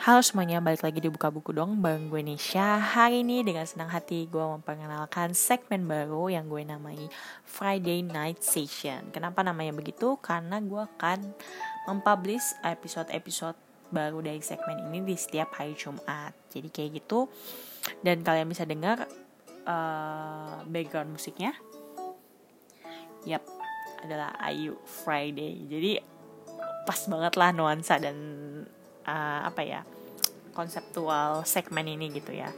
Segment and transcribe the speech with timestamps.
[0.00, 2.80] Halo semuanya, balik lagi di Buka Buku dong Bareng gue Nisha.
[2.80, 6.96] Hari ini dengan senang hati gue memperkenalkan segmen baru yang gue namai
[7.44, 9.12] Friday Night Session.
[9.12, 10.16] Kenapa namanya begitu?
[10.24, 11.36] Karena gue akan
[11.84, 13.60] mempublish episode-episode
[13.92, 16.32] baru dari segmen ini di setiap hari Jumat.
[16.48, 17.28] Jadi kayak gitu.
[18.00, 19.04] Dan kalian bisa dengar
[19.68, 21.52] uh, background musiknya.
[23.28, 23.44] Yap,
[24.00, 25.60] adalah Ayu Friday.
[25.68, 26.00] Jadi
[26.88, 28.16] pas banget lah nuansa dan
[29.06, 29.80] uh, apa ya
[30.52, 32.50] konseptual segmen ini gitu ya.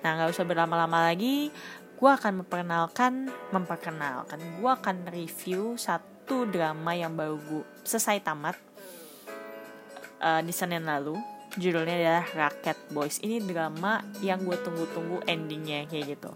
[0.00, 1.50] Nah nggak usah berlama-lama lagi,
[1.98, 8.56] gue akan memperkenalkan, memperkenalkan, gue akan review satu drama yang baru gue selesai tamat
[10.22, 11.18] uh, di Senin lalu.
[11.52, 13.20] Judulnya adalah Rocket Boys.
[13.20, 16.32] Ini drama yang gue tunggu-tunggu endingnya kayak gitu.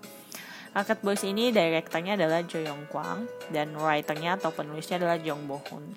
[0.76, 5.56] Rocket Boys ini direkturnya adalah Jo Yong Kwang dan writernya atau penulisnya adalah Jong Bo
[5.72, 5.96] Hoon.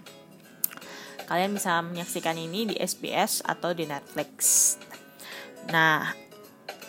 [1.30, 4.74] Kalian bisa menyaksikan ini di SBS atau di Netflix.
[5.70, 6.10] Nah,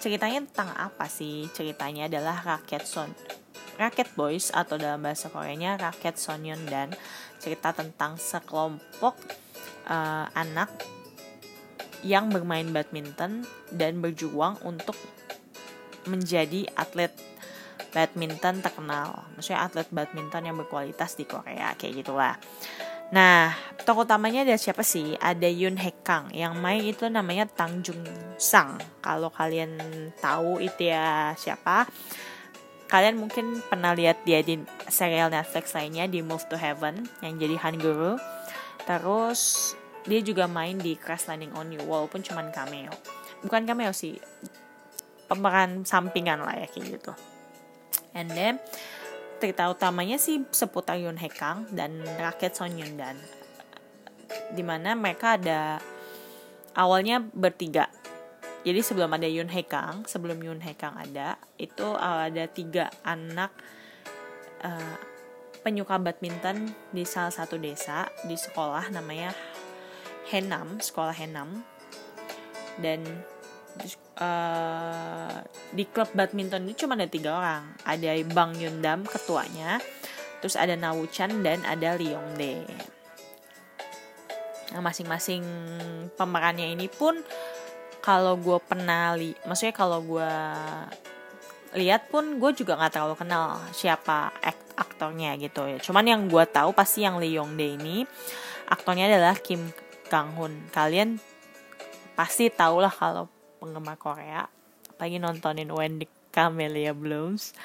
[0.01, 1.45] ceritanya tentang apa sih?
[1.53, 3.13] Ceritanya adalah rakyat Son
[3.77, 6.93] Rakyat Boys atau dalam bahasa Koreanya rakyat Sonyeon dan
[7.41, 9.17] cerita tentang sekelompok
[9.89, 10.69] uh, anak
[12.05, 14.97] yang bermain badminton dan berjuang untuk
[16.09, 17.13] menjadi atlet
[17.93, 19.25] badminton terkenal.
[19.37, 22.37] Maksudnya atlet badminton yang berkualitas di Korea kayak gitulah.
[23.11, 23.51] Nah,
[23.83, 25.19] tokoh utamanya ada siapa sih?
[25.19, 28.07] Ada Yun Hek Kang yang main itu namanya Tang Jung
[28.39, 28.79] Sang.
[29.03, 29.75] Kalau kalian
[30.23, 31.91] tahu itu ya siapa?
[32.87, 37.59] Kalian mungkin pernah lihat dia di serial Netflix lainnya di Move to Heaven yang jadi
[37.59, 38.15] Han Guru.
[38.87, 39.75] Terus
[40.07, 42.95] dia juga main di Crash Landing on You walaupun cuman cameo.
[43.43, 44.19] Bukan cameo sih,
[45.27, 47.13] pemeran sampingan lah ya kayak gitu.
[48.15, 48.59] And then
[49.41, 53.17] cerita utamanya sih seputar Yoon Hae Kang dan rakyat Son Yun Dan.
[54.53, 55.81] Di mana mereka ada
[56.77, 57.89] awalnya bertiga.
[58.61, 62.93] Jadi sebelum ada Yoon Hae Kang sebelum Yoon Hae Kang ada itu uh, ada tiga
[63.01, 63.51] anak
[64.61, 64.97] uh,
[65.65, 69.33] penyuka badminton di salah satu desa di sekolah namanya
[70.29, 71.65] Henam sekolah Henam
[72.81, 73.01] dan
[74.21, 75.41] uh,
[75.75, 77.65] di klub badminton itu cuma ada tiga orang.
[77.87, 79.79] Ada Bang Yundam ketuanya.
[80.41, 82.65] Terus ada Nawuchan dan ada Leongde
[84.71, 85.43] nah masing-masing
[86.15, 87.19] pemerannya ini pun
[87.99, 90.33] kalau gue pernah li maksudnya kalau gue
[91.75, 95.79] lihat pun gue juga nggak terlalu kenal siapa ak aktornya gitu ya.
[95.79, 98.03] Cuman yang gue tahu pasti yang Lee Yong ini
[98.73, 99.71] aktornya adalah Kim
[100.09, 101.21] Kang Hoon kalian
[102.17, 103.29] pasti tau lah kalau
[103.61, 104.49] penggemar Korea
[105.01, 107.57] apalagi nontonin Wendy Camellia Blooms.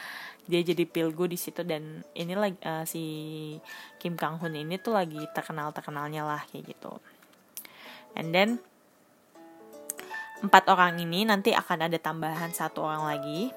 [0.45, 3.03] Dia jadi pilgu di situ dan ini lagi uh, si
[3.97, 6.95] Kim Kang Hoon ini tuh lagi terkenal terkenalnya lah kayak gitu.
[8.15, 8.63] And then
[10.45, 13.49] empat orang ini nanti akan ada tambahan satu orang lagi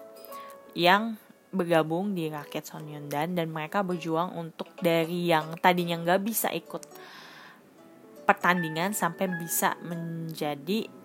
[0.72, 1.20] yang
[1.54, 6.82] bergabung di rakyat Sonyeondan dan mereka berjuang untuk dari yang tadinya nggak bisa ikut
[8.28, 10.97] pertandingan sampai bisa menjadi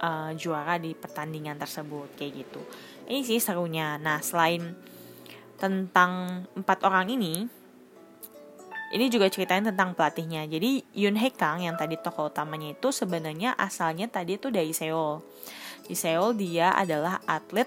[0.00, 2.60] uh, juara di pertandingan tersebut kayak gitu.
[3.06, 3.96] Ini sih serunya.
[4.00, 4.74] Nah selain
[5.56, 7.48] tentang empat orang ini
[8.94, 10.46] ini juga ceritain tentang pelatihnya.
[10.46, 15.18] Jadi Yun Hae Kang yang tadi tokoh utamanya itu sebenarnya asalnya tadi itu dari Seoul.
[15.86, 17.66] Di Seoul dia adalah atlet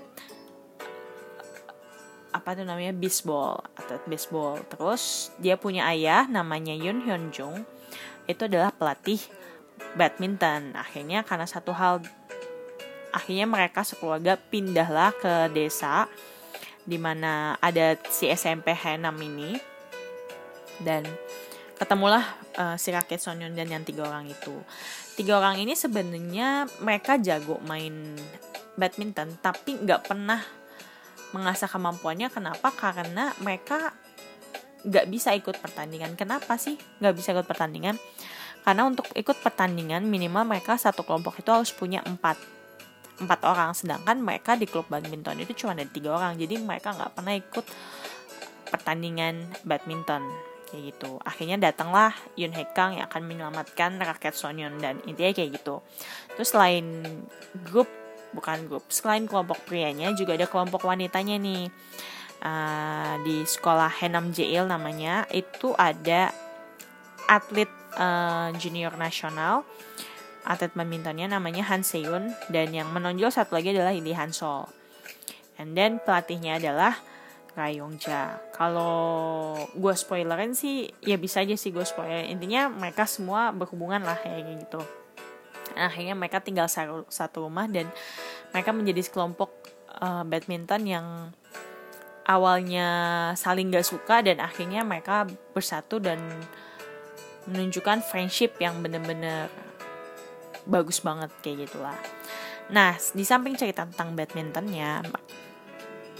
[2.29, 4.63] apa tuh namanya baseball atlet baseball.
[4.71, 7.67] Terus dia punya ayah namanya Yun Hyun Jung.
[8.23, 9.19] Itu adalah pelatih
[9.99, 10.77] badminton.
[10.77, 11.99] Akhirnya karena satu hal
[13.13, 16.05] akhirnya mereka sekeluarga pindahlah ke desa
[16.89, 19.57] di mana ada si SMP H6 ini.
[20.79, 21.03] Dan
[21.75, 22.23] ketemulah
[22.57, 24.55] uh, si rakyat Sonyon dan yang tiga orang itu.
[25.13, 28.15] Tiga orang ini sebenarnya mereka jago main
[28.79, 30.39] badminton tapi nggak pernah
[31.35, 32.31] mengasah kemampuannya.
[32.31, 32.71] Kenapa?
[32.73, 33.93] Karena mereka
[34.87, 36.15] nggak bisa ikut pertandingan.
[36.15, 37.99] Kenapa sih nggak bisa ikut pertandingan?
[38.63, 42.58] Karena untuk ikut pertandingan minimal mereka satu kelompok itu harus punya empat
[43.19, 47.11] empat orang sedangkan mereka di klub badminton itu cuma ada tiga orang jadi mereka nggak
[47.13, 47.65] pernah ikut
[48.69, 50.23] pertandingan badminton
[50.69, 51.17] kayak gitu.
[51.25, 55.81] Akhirnya datanglah Yun Hae Kang yang akan menyelamatkan rakyat Sonyeon dan intinya kayak gitu.
[56.37, 56.85] Terus selain
[57.65, 57.89] grup
[58.29, 61.73] bukan grup selain kelompok prianya juga ada kelompok wanitanya nih.
[62.39, 66.31] Uh, di sekolah Henam Jeil namanya itu ada
[67.27, 67.67] atlet
[67.99, 69.67] uh, junior nasional
[70.47, 74.69] atlet badmintonnya namanya Han Seun dan yang menonjol satu lagi adalah Lee Han Sol.
[75.59, 76.95] And then pelatihnya adalah
[77.59, 78.39] Rai Yong Ja.
[78.55, 82.23] Kalau gue spoilerin sih ya bisa aja sih gue spoiler.
[82.31, 84.81] Intinya mereka semua berhubungan lah kayak gitu.
[85.79, 86.65] akhirnya mereka tinggal
[87.07, 87.87] satu rumah dan
[88.51, 89.53] mereka menjadi sekelompok
[90.01, 91.07] uh, badminton yang
[92.25, 92.87] awalnya
[93.37, 96.19] saling gak suka dan akhirnya mereka bersatu dan
[97.47, 99.47] menunjukkan friendship yang bener-bener
[100.69, 101.97] bagus banget kayak gitulah.
[102.69, 105.01] Nah, di samping cerita tentang badmintonnya,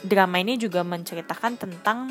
[0.01, 2.10] drama ini juga menceritakan tentang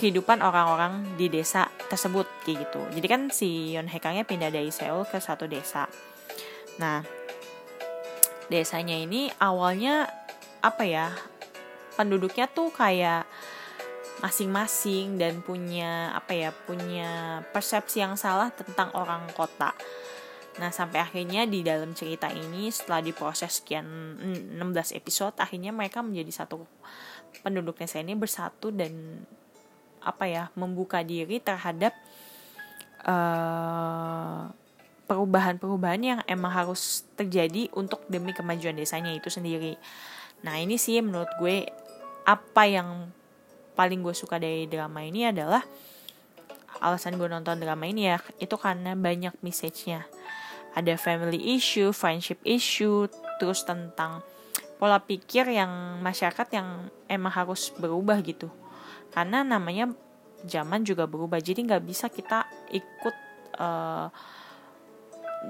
[0.00, 2.80] kehidupan orang-orang di desa tersebut kayak gitu.
[2.98, 5.86] Jadi kan si Yon Hekangnya pindah dari Seoul ke satu desa.
[6.80, 7.04] Nah,
[8.48, 10.08] desanya ini awalnya
[10.64, 11.12] apa ya?
[11.94, 13.24] penduduknya tuh kayak
[14.22, 19.74] masing-masing dan punya apa ya punya persepsi yang salah tentang orang kota.
[20.54, 23.86] Nah sampai akhirnya di dalam cerita ini setelah diproses sekian
[24.54, 26.62] 16 episode akhirnya mereka menjadi satu
[27.42, 29.26] penduduk desa ini bersatu dan
[30.04, 31.96] apa ya membuka diri terhadap
[33.02, 34.52] uh,
[35.10, 39.74] perubahan-perubahan yang emang harus terjadi untuk demi kemajuan desanya itu sendiri.
[40.46, 41.66] Nah ini sih menurut gue
[42.24, 43.10] apa yang
[43.74, 45.66] paling gue suka dari drama ini adalah
[46.78, 50.06] alasan gue nonton drama ini ya itu karena banyak message-nya
[50.74, 53.06] ada family issue, friendship issue,
[53.38, 54.20] terus tentang
[54.76, 58.50] pola pikir yang masyarakat yang emang harus berubah gitu.
[59.14, 59.94] Karena namanya
[60.44, 62.44] zaman juga berubah jadi nggak bisa kita
[62.74, 63.16] ikut
[63.56, 64.10] uh,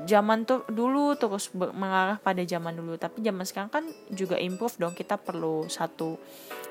[0.04, 3.00] zaman tuh dulu terus mengarah pada zaman dulu.
[3.00, 6.20] Tapi zaman sekarang kan juga improve dong kita perlu satu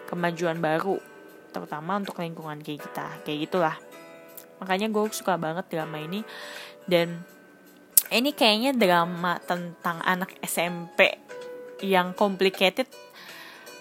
[0.08, 1.02] kemajuan baru
[1.54, 3.76] terutama untuk lingkungan kayak kita kayak gitulah.
[4.62, 6.22] Makanya gue suka banget drama ini
[6.88, 7.26] dan
[8.10, 11.16] ini kayaknya drama tentang anak SMP
[11.84, 12.88] yang complicated.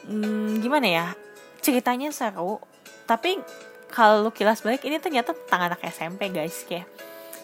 [0.06, 1.06] Hmm, gimana ya?
[1.62, 2.58] Ceritanya seru
[3.06, 3.38] tapi
[3.92, 6.88] kalau kilas balik ini ternyata tentang anak SMP guys kayak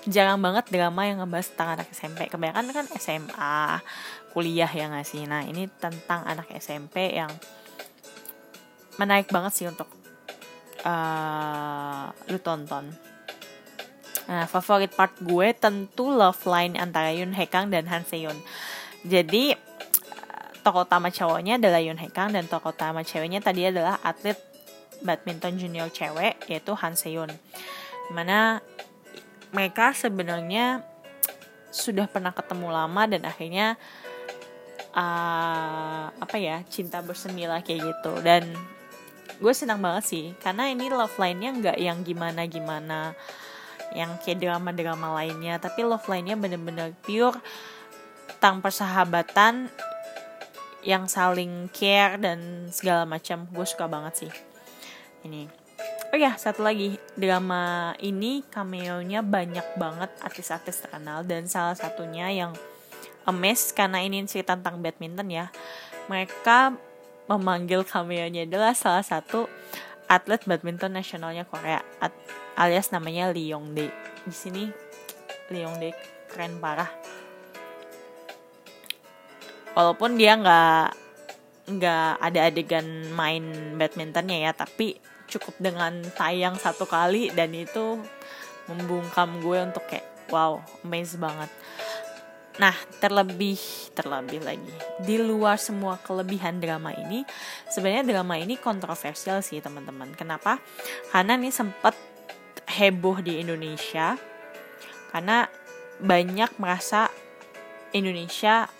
[0.08, 3.60] jarang banget drama yang ngebahas tentang anak SMP kebanyakan kan SMA
[4.32, 5.28] kuliah ya nggak sih?
[5.28, 7.28] Nah ini tentang anak SMP yang
[8.96, 9.86] menarik banget sih untuk
[10.82, 13.07] uh, lu tonton
[14.28, 18.36] nah favorit part gue tentu love line antara Yun Hekang dan Han Seon
[19.02, 19.56] jadi
[20.60, 24.36] tokoh utama cowoknya adalah Yun Hekang dan tokoh utama ceweknya tadi adalah atlet
[25.00, 27.32] badminton junior cewek yaitu Han Seon
[28.12, 28.60] mana
[29.48, 30.84] mereka sebenarnya
[31.72, 33.76] sudah pernah ketemu lama dan akhirnya
[34.92, 38.12] uh, apa ya cinta bersemi kayak gitu.
[38.24, 38.48] Dan
[39.38, 43.14] gue senang banget sih karena ini love line-nya nggak yang gimana gimana
[43.94, 45.56] yang kayak drama-drama lainnya.
[45.60, 47.36] Tapi love line-nya bener-bener pure
[48.36, 49.72] tentang persahabatan
[50.86, 53.48] yang saling care dan segala macam.
[53.50, 54.32] Gue suka banget sih.
[55.26, 55.50] Ini.
[56.14, 56.96] Oh ya, satu lagi.
[57.18, 61.26] Drama ini cameo-nya banyak banget artis-artis terkenal.
[61.26, 62.52] Dan salah satunya yang
[63.28, 65.46] emes karena ini cerita tentang badminton ya.
[66.08, 66.72] Mereka
[67.28, 69.44] memanggil cameo-nya adalah salah satu
[70.08, 71.84] atlet badminton nasionalnya Korea
[72.58, 73.88] alias namanya Dae.
[74.26, 74.66] Di sini
[75.46, 75.94] Dae
[76.26, 76.90] keren parah.
[79.78, 80.86] Walaupun dia nggak
[81.68, 84.98] nggak ada adegan main badmintonnya ya, tapi
[85.30, 88.00] cukup dengan tayang satu kali dan itu
[88.66, 91.52] membungkam gue untuk kayak wow amazed banget
[92.58, 93.58] Nah, terlebih
[93.94, 94.74] terlebih lagi
[95.06, 97.22] di luar semua kelebihan drama ini,
[97.70, 100.10] sebenarnya drama ini kontroversial sih teman-teman.
[100.18, 100.58] Kenapa?
[101.14, 101.94] Karena ini sempat
[102.78, 104.14] heboh di Indonesia
[105.10, 105.50] karena
[105.98, 107.10] banyak merasa
[107.90, 108.70] Indonesia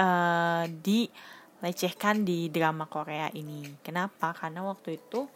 [0.00, 1.04] uh, di
[1.60, 3.66] lecehkan di drama Korea ini.
[3.84, 4.32] Kenapa?
[4.32, 5.28] Karena waktu itu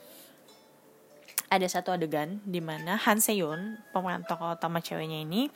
[1.52, 5.52] ada satu adegan di mana Han Seon, pemeran tokoh utama ceweknya ini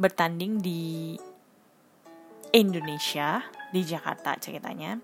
[0.00, 1.20] bertanding di
[2.56, 4.96] Indonesia, di Jakarta ceritanya.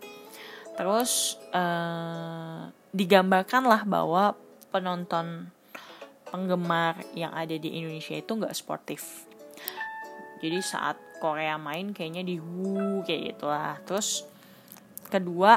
[0.79, 5.49] Terus uh, digambarkanlah bahwa penonton
[6.29, 9.25] penggemar yang ada di Indonesia itu nggak sportif.
[10.39, 13.81] Jadi saat Korea main kayaknya di hu kayak gitulah.
[13.83, 14.29] Terus
[15.09, 15.57] Kedua,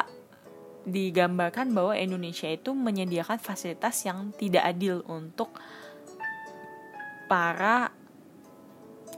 [0.88, 5.51] digambarkan bahwa Indonesia itu menyediakan fasilitas yang tidak adil untuk
[7.27, 7.91] para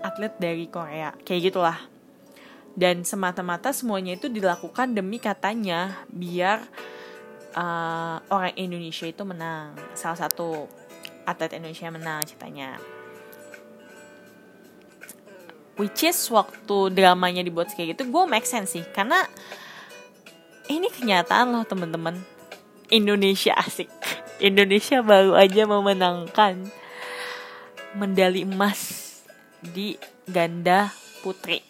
[0.02, 1.14] atlet dari Korea.
[1.22, 1.78] Kayak gitulah.
[2.74, 6.66] Dan semata-mata semuanya itu dilakukan demi katanya biar
[7.56, 9.78] uh, orang Indonesia itu menang.
[9.94, 10.68] Salah satu
[11.26, 12.78] atlet Indonesia menang ceritanya.
[15.74, 18.86] Which is waktu dramanya dibuat kayak gitu, gue make sense sih.
[18.94, 19.26] Karena
[20.70, 22.22] ini kenyataan loh teman-teman
[22.94, 23.90] Indonesia asik
[24.54, 26.70] Indonesia baru aja memenangkan
[27.98, 29.02] medali emas
[29.60, 29.96] di
[30.30, 30.92] ganda
[31.22, 31.62] putri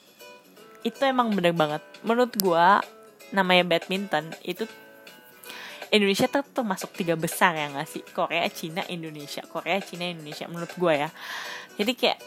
[0.83, 2.67] itu emang bener banget menurut gue
[3.33, 4.67] namanya badminton itu
[5.93, 8.01] Indonesia tuh termasuk tiga besar ya gak sih?
[8.01, 9.45] Korea Cina Indonesia.
[9.45, 11.09] Korea Cina Indonesia menurut gue ya.
[11.77, 12.19] Jadi kayak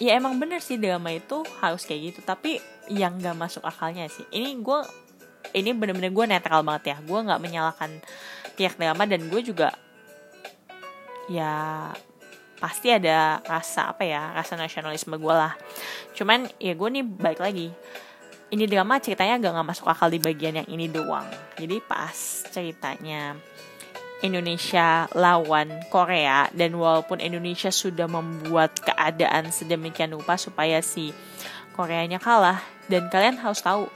[0.00, 2.20] ya emang bener sih drama itu harus kayak gitu.
[2.24, 2.56] Tapi
[2.88, 4.24] yang gak masuk akalnya sih.
[4.32, 4.80] Ini gue
[5.52, 6.96] ini bener-bener gue netral banget ya.
[7.04, 7.90] Gue nggak menyalahkan
[8.56, 9.76] pihak drama dan gue juga
[11.28, 11.92] ya
[12.56, 15.52] pasti ada rasa apa ya rasa nasionalisme gue lah.
[16.16, 17.68] Cuman ya gue nih balik lagi.
[18.46, 21.26] Ini drama ceritanya gak nggak masuk akal di bagian yang ini doang.
[21.58, 23.36] Jadi pas ceritanya.
[24.24, 31.12] Indonesia lawan Korea dan walaupun Indonesia sudah membuat keadaan sedemikian rupa supaya si
[31.76, 33.92] Koreanya kalah dan kalian harus tahu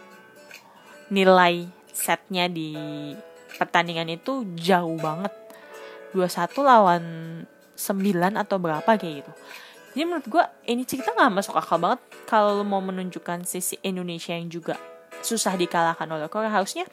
[1.09, 1.65] nilai
[1.97, 2.77] setnya di
[3.57, 5.33] pertandingan itu jauh banget.
[6.13, 7.03] 21 lawan
[7.81, 9.33] 9 atau berapa kayak gitu.
[9.97, 14.53] Jadi menurut gue ini cerita gak masuk akal banget kalau mau menunjukkan sisi Indonesia yang
[14.53, 14.77] juga
[15.21, 16.53] susah dikalahkan oleh Korea.
[16.53, 16.89] Harusnya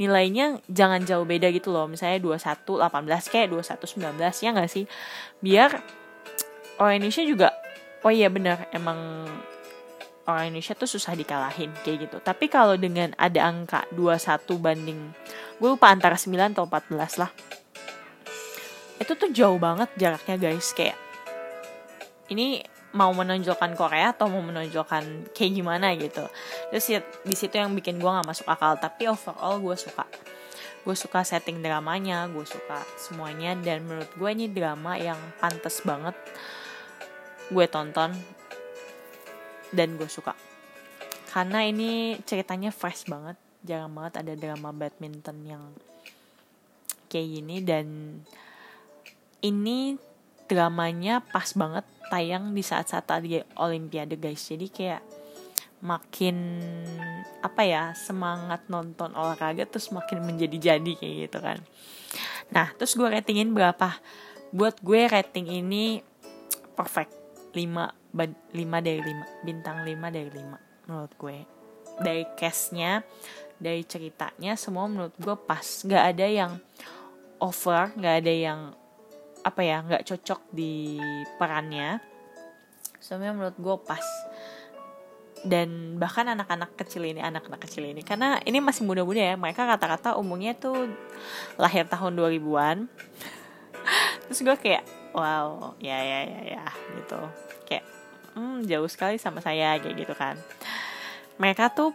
[0.00, 1.88] nilainya jangan jauh beda gitu loh.
[1.88, 4.84] Misalnya 21 18 kayak 21 19 ya gak sih?
[5.42, 5.70] Biar
[6.80, 7.48] orang Indonesia juga
[8.02, 9.28] oh iya bener emang
[10.26, 12.16] orang Indonesia tuh susah dikalahin kayak gitu.
[12.22, 15.00] Tapi kalau dengan ada angka 21 banding
[15.58, 17.30] gue lupa antara 9 atau 14 lah.
[18.98, 20.70] Itu tuh jauh banget jaraknya guys.
[20.74, 20.98] Kayak
[22.30, 22.62] ini
[22.92, 26.28] mau menonjolkan Korea atau mau menonjolkan kayak gimana gitu.
[26.68, 28.76] Terus ya, di situ yang bikin gue nggak masuk akal.
[28.76, 30.04] Tapi overall gue suka.
[30.84, 33.56] Gue suka setting dramanya gue suka semuanya.
[33.56, 36.14] Dan menurut gue ini drama yang pantas banget
[37.48, 38.12] gue tonton.
[39.72, 40.36] Dan gue suka.
[41.32, 43.40] Karena ini ceritanya fresh banget.
[43.64, 45.64] Jarang banget ada drama badminton yang
[47.08, 47.56] kayak gini.
[47.64, 47.86] Dan
[49.40, 50.11] ini
[50.52, 54.44] dramanya pas banget tayang di saat-saat tadi Olimpiade guys.
[54.44, 55.02] Jadi kayak
[55.82, 56.36] makin
[57.42, 61.58] apa ya semangat nonton olahraga terus makin menjadi-jadi kayak gitu kan.
[62.54, 63.98] Nah terus gue ratingin berapa?
[64.54, 66.04] Buat gue rating ini
[66.76, 67.18] perfect.
[67.52, 71.38] 5 5 dari 5 bintang 5 dari 5 menurut gue.
[72.00, 73.04] Dari castnya
[73.60, 75.64] dari ceritanya semua menurut gue pas.
[75.64, 76.52] Nggak ada yang
[77.42, 78.60] over nggak ada yang
[79.42, 80.98] apa ya nggak cocok di
[81.36, 81.98] perannya.
[83.02, 84.06] Semuanya menurut gue pas.
[85.42, 88.06] Dan bahkan anak-anak kecil ini anak-anak kecil ini.
[88.06, 90.86] Karena ini masih muda-muda ya mereka kata-kata umumnya tuh
[91.58, 92.86] lahir tahun 2000-an
[94.30, 96.64] terus gue kayak wow ya ya ya ya
[97.02, 97.20] gitu.
[97.66, 97.84] Kayak
[98.38, 100.38] hmm, jauh sekali sama saya kayak gitu kan.
[101.42, 101.90] Mereka tuh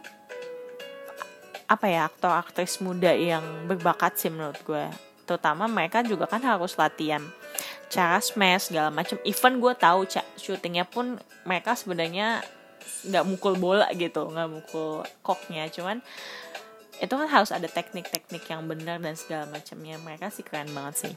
[1.68, 6.72] apa ya aktor aktris muda yang berbakat sih menurut gue terutama mereka juga kan harus
[6.80, 7.20] latihan.
[7.92, 9.20] Cara smash segala macam.
[9.28, 12.40] Even gue tahu cak syutingnya pun mereka sebenarnya
[13.04, 15.68] nggak mukul bola gitu nggak mukul koknya.
[15.68, 16.00] Cuman
[16.98, 20.00] itu kan harus ada teknik-teknik yang benar dan segala macamnya.
[20.00, 21.14] Mereka sih keren banget sih.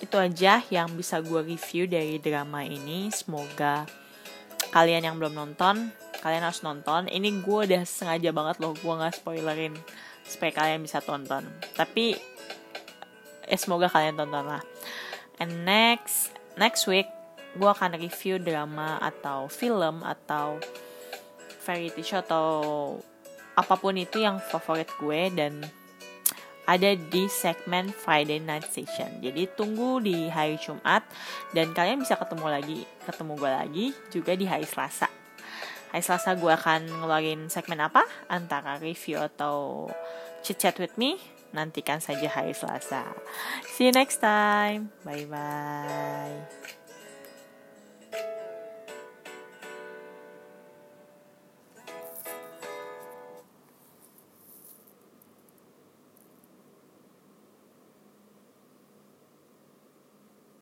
[0.00, 3.12] Itu aja yang bisa gue review dari drama ini.
[3.12, 3.84] Semoga
[4.72, 5.92] kalian yang belum nonton
[6.26, 9.78] kalian harus nonton ini gue udah sengaja banget loh gue nggak spoilerin
[10.26, 11.46] supaya kalian bisa tonton
[11.78, 12.18] tapi
[13.46, 14.62] eh, semoga kalian tonton lah
[15.38, 17.06] and next next week
[17.54, 20.58] gue akan review drama atau film atau
[21.62, 22.46] variety show atau
[23.54, 25.62] apa pun itu yang favorit gue dan
[26.66, 29.22] ada di segmen Friday Night Session.
[29.22, 31.06] Jadi tunggu di hari Jumat
[31.54, 35.06] dan kalian bisa ketemu lagi, ketemu gue lagi juga di hari Selasa.
[35.94, 38.02] Hari Selasa gue akan ngeluarin segmen apa?
[38.26, 39.88] Antara review atau
[40.42, 41.18] chit chat with me
[41.56, 43.16] nantikan saja hari Selasa.
[43.64, 44.92] See you next time.
[45.06, 46.75] Bye bye.